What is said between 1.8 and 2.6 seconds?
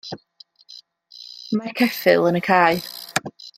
ceffyl yn y